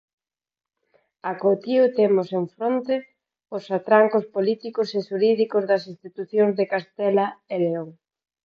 [1.31, 2.95] Acotío temos enfronte
[3.57, 7.89] os atrancos políticos e xurídicos das institucións de Castela e León.